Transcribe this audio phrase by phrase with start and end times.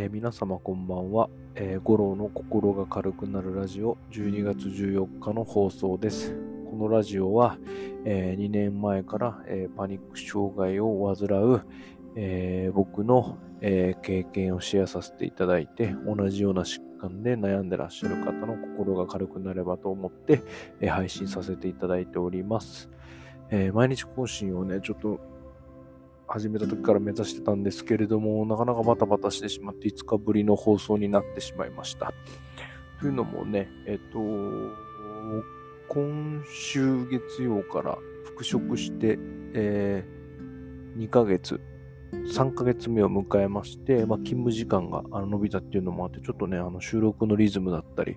[0.00, 6.36] えー皆様こんばんは、えー、五郎の心が軽くなるラジオ12月14日の放送です。
[6.70, 7.58] このラジオは、
[8.04, 11.62] え2年前から、えーパニック障害を患う、
[12.14, 20.44] え僕の、え経験をシェアさせていただいて、同じような疾患で悩んでらっしゃる方の心が軽くなればと思って、
[20.80, 22.88] え配信させていただいております。
[23.50, 25.18] え毎日更新をね、ちょっと
[26.28, 32.12] 始めた時から目指してたんですけれども、なかなかバタバタしてしまって5日ぶりの放送になってしまいました。
[33.00, 34.18] というのもね、えっと、
[35.88, 39.18] 今週月曜から復職して、
[39.54, 40.18] えー
[40.98, 41.60] 2ヶ月、
[42.12, 48.16] 3ヶ月目を迎えまして、まあ、勤務時間があの伸びたっていうのもあって、ちょっとね、あの収録のリズムだったり、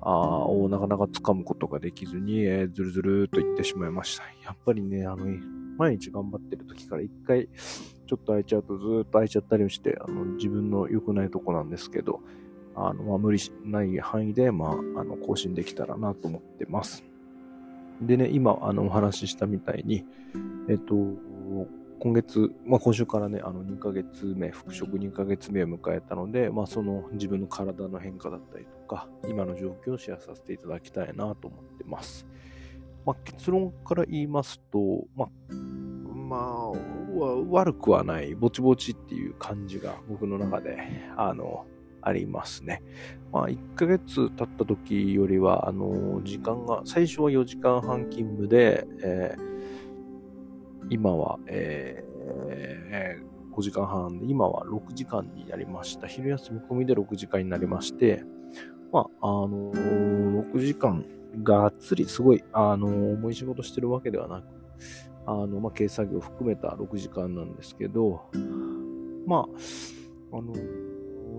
[0.00, 4.24] あをなかなか掴むことができずに、えーずるずると言ってしまいました。
[4.44, 5.26] やっぱりね、あの、
[5.76, 7.48] 毎日頑張ってる時から一回
[8.06, 12.20] ちょっと空いちゃうとずっと空いちゃったりして、あの自分の良くないとこなんですけど、
[12.76, 17.02] あの、まあ、無理しない範囲で、まあ、あの、更新できたらなと思ってます。
[18.02, 20.04] でね、今、あの、お話ししたみたいに、
[20.68, 20.94] えっと、
[21.98, 32.26] 今月、まあ、今週からね、あの、2ヶ月目、復職2ヶ月目を迎えたので、まあ、その自分の体の変化だったりとか、今の状況をシェアさせていただきたいなと思ってます。
[33.06, 35.28] まあ、結論から言いますと、まあ、
[36.28, 36.72] まあ、
[37.50, 40.78] 悪くはない、ぼちぼちっていう感じが僕の中で、
[41.16, 41.66] あの、
[42.02, 42.82] ありますね。
[43.32, 49.56] まあ、1ヶ月経った時よりは、あの、時間が、最初は4時間半勤務で、えー
[50.88, 56.06] 今は、えー5時間半で、今は6時間になりました。
[56.06, 58.22] 昼休み込みで6時間になりまして、
[58.92, 61.06] まあ、あの6時間
[61.42, 64.44] がっつりすごい、あの重い仕事してるわけではなく、
[65.26, 68.22] あの、まあ、軽作業含めた6時間なんですけど、
[69.26, 69.46] ま
[70.32, 70.54] あ、あの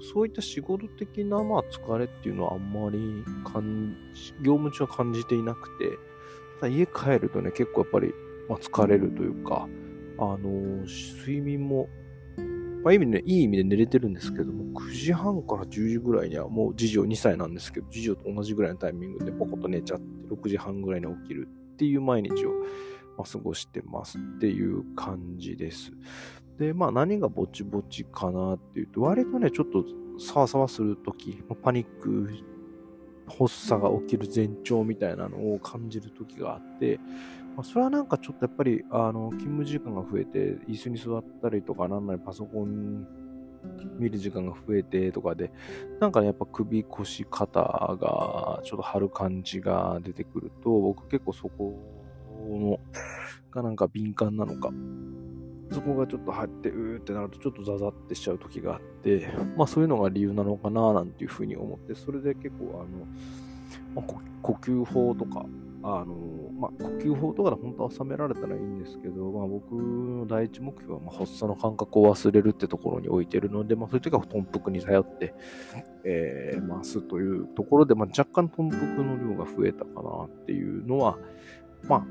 [0.00, 2.98] そういった仕事的な、まあ、疲れっていうのはあんまり
[3.44, 5.98] 感じ、業務中は感じていなくて、
[6.60, 8.14] ただ家帰るとね、結構やっぱり、
[8.48, 9.68] まあ、疲れるというか、
[10.18, 10.84] あの
[11.18, 11.88] 睡眠も、
[12.84, 22.52] まあ、意味ね、いい意味で寝れてるんですけども、9時半から10時ぐらいにはもう次女2歳なんですけど、次女と同じぐらいのタイミングでポコッと寝ちゃって、6時半ぐらいに起きるっていう毎日を、
[23.16, 25.92] まあ、過ごしてますっていう感じです。
[26.58, 29.84] で、まあ何がぼちぼちかなっていうと、割とね、ちょっと
[30.18, 32.30] サワサワするとき、パニック、
[33.26, 36.98] 発作が起きる前兆みたいなのを感じるときがあって、
[37.56, 43.06] まあ、それはなんかちょっとやっぱり、あの、勤務時間が増えて、椅子に座ったりとか、なんなりパソコン
[43.98, 45.52] 見る時間が増えてとかで、
[46.00, 47.60] なんかね、やっぱ首、腰、肩
[48.00, 51.78] がちょっと張る感じが出てくると、僕結構そこ
[52.58, 52.80] の、
[53.50, 54.70] がなんか敏感なのか、
[55.72, 63.06] そこがちょっと張って、うーってなると、ちょっとザザってしちゃう時があって、まあそういうのが理由なのかななんていうふうに思って、それで結構、あの、
[63.94, 64.04] まあ、
[64.42, 65.46] 呼吸法とか、
[65.82, 66.14] あの、
[66.58, 75.34] まあ、呼吸法とかで本当は収められたらいいんですけど、まあ僕の第一目標は、まあ、発作の感覚を忘れるってところに置いてるので、まあそういう時は豚腹に頼って、
[76.04, 81.16] えー、ますというところで、まあ若干豚腹の量が増えたかなっていうのは、
[81.88, 82.06] まあ、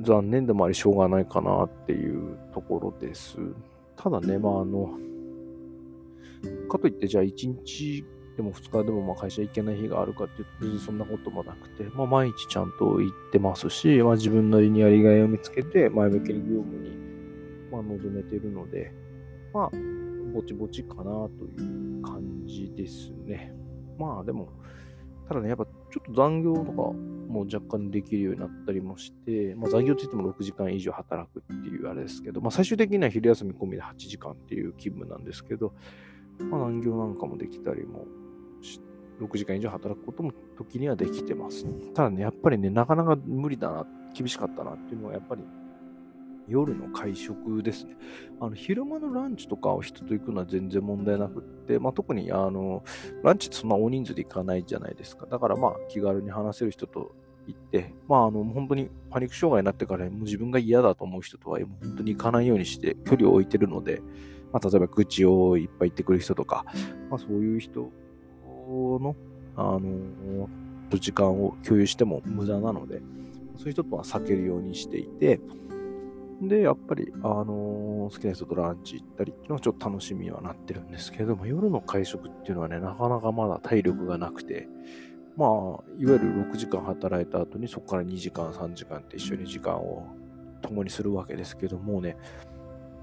[0.00, 3.38] 残念でもありしょうがないかなっていうところです。
[3.96, 4.98] ただね、まああの、
[6.68, 8.04] かといってじゃあ1日
[8.36, 16.90] でも2日でもまあ会社行けない日があるかっていうと別にそんなこともなくて、まあ毎日ちゃんと行ってますし、まあ自分なりにやりがいを見つけて前向きに業務に
[17.70, 18.92] まあ臨めてるので、
[19.52, 19.70] まあ
[20.32, 23.54] ぼちぼちかなという感じですね。
[23.98, 24.48] まあでも、
[25.28, 26.72] ただね、やっぱちょっと残業とか
[27.32, 35.72] もう若干できるようになったりもして、まあ残業って言っても6時間以上働くっていうあれですけど、まあ最終的には昼休み込みで8時間っていう勤務なんですけど、
[36.38, 38.06] まあ残業なんかもできたりも
[38.60, 38.80] し、
[39.20, 41.64] 6時間以上働くことも時にはできてます。
[41.94, 45.42] ただね、やっぱりね、なかなか無理だな、厳しかったなっていうのはやっぱり
[46.48, 47.96] 夜の会食ですね。
[48.40, 52.84] あの昼間のランチとかを人と行くのは全然問題なくって、まあ、特にあの
[53.22, 55.26] ランチってそんな大人数で行かないじゃないですか。
[55.26, 57.14] だからまあ気軽に話せる人と
[57.46, 64.00] 行って、まああの本当にパニック障害になってからもう自分が嫌だと思う人とは本当に行かないようにして距離を置いてるので、
[64.52, 66.64] まあ、例えば愚痴をいっぱい言ってくる人とか、
[67.10, 67.90] まあ、そういう人
[68.68, 69.16] の、
[69.56, 70.48] あの
[70.90, 73.00] 時間を共有しても無駄なので、
[73.56, 75.40] そういう人とは避けるようにしていて、
[76.42, 84.68] で、やっぱり、あの好きな人とランチ行ったりっていうのはちょっと楽しみにはなってるんですけれども、夜の会食っていうのはね、なかなかまだ体力がなくて、
[85.36, 86.18] まあ、いわゆる
[86.50, 90.06] 6時間働いた後にそこから2時間、3時間って一緒に時間を
[90.60, 92.16] 共にするわけですけどもね、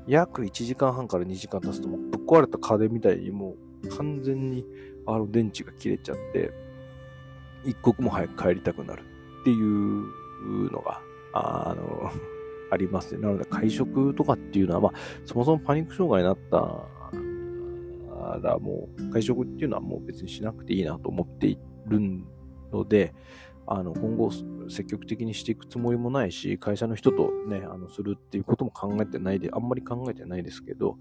[0.07, 4.65] 約1時間半から2時間経つともぶっ壊れた家電みたいにもう完全に
[5.07, 6.51] あの電池が切れちゃって、
[7.65, 9.03] 一刻も早く帰りたくなる
[9.41, 11.01] っていうのが、
[11.33, 12.11] あの、
[12.71, 13.21] ありますね。
[13.21, 14.91] なので会食とかっていうのは、まあ、
[15.25, 22.00] そもそもパニック障害になったらもう会食っていうのはもう別にしなくていいなと思っていてる
[22.71, 23.13] ので、
[23.71, 24.31] あの、今後
[24.69, 30.97] 積極的にしていくつもりもないし、会社の人とね、あの、するっていうことも考えてないで、あんまり考えてないですけど、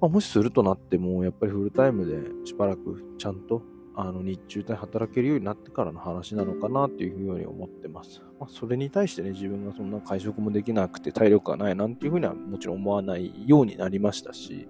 [0.00, 3.62] まあ、もしするとなっても、やっぱりフルタイムでしばらくちゃんと、
[3.96, 8.20] あの、日中で働けるようになってからの話なのかなっていうふうに思ってます。
[8.38, 14.68] まあ、それに対してね、自分がそんな会食もできなくて体力がないなんていうふうにはもちろん思わないようになりましたし、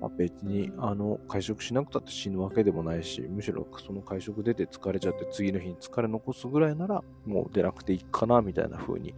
[0.00, 9.14] まあ、別に、あの、会食しなくたって死ぬわけでもないし、むしろその会食出て疲れちゃって次の日に疲れ残すぐらいなら、もう出なくていいかな、みたいな風に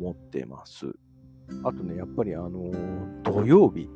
[0.00, 0.86] 思ってます。
[1.64, 2.72] あとね、やっぱりあの、
[3.22, 3.90] 土曜日、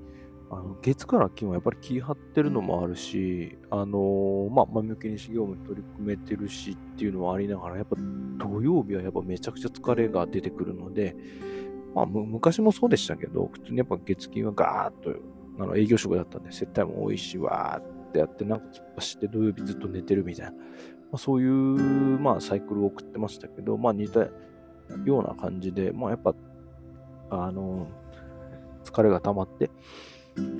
[0.53, 7.97] あの月から金はやっぱり気張ってるのもあるし、あのまあ、前向きに事業も取り組めてるしっていうのはありながら、やっぱ
[8.37, 11.15] 土曜日はやっぱめちゃくちゃ疲れが出てくるので、
[11.95, 15.21] まあ、昔もそうでしたけど、普通にやっぱ月金はガーッと
[15.61, 20.59] あの営業職だったんで、接待も多いし、わーってやって、なんか突っ走って土曜日ずっと寝てるみたいな、ま
[21.15, 24.31] あ、そういう、まあ、サイクルを送ってましたけど、まあ、似たよ
[25.21, 26.35] うな感じで、まあ、やっぱ、
[27.31, 27.89] あの、
[28.85, 29.71] 疲れが溜まって、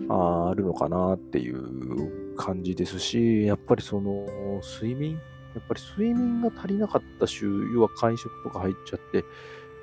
[0.09, 4.27] ああるのかなっていう感じですし、やっぱりその、
[4.63, 5.19] 睡眠
[5.55, 9.25] やっぱり睡眠が足りなかった週、要は会食とか入っちゃって、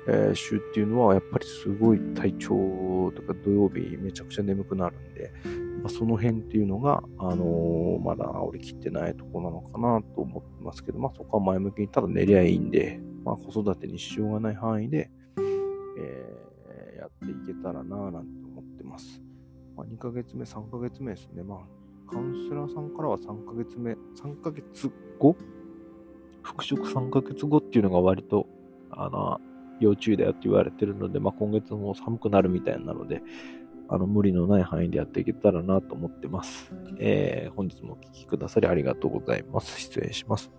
[0.06, 5.32] えー、週っていうのはやっぱりすごい体調とか土曜日めちゃくちゃ眠くなるんで、
[5.82, 15.10] まあ、その辺っていうのが、あのー、まだ折り切ってないとこなのかなと思ってますけど、まあそこは前向きにただ寝りゃいいんで、まあ子育てにしようがない範囲で、
[15.98, 19.20] えー、やっていけたらなぁなんて思ってます。
[19.76, 21.42] まあ2ヶ月目、3ヶ月目ですね。
[21.42, 21.58] まあ
[22.10, 25.36] カウンセラーさんからは3ヶ月目、3ヶ月後？
[26.42, 28.46] 復職3ヶ月後っていうのが割と、
[28.90, 29.38] あの、
[29.80, 33.22] 要注意だよって言われてるので、まあ、今月も寒くなるみたいなので、
[33.88, 36.72] あの、無理のない範囲でやっていけたらなと思ってます。
[36.98, 39.80] えー、本日もお聴きくださりありがとうございます。
[39.80, 40.50] 失礼します。